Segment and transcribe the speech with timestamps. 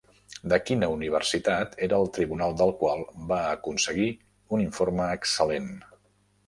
[0.53, 4.09] De quina Universitat era el tribunal del qual va aconseguir
[4.57, 5.75] un informe excel·lent?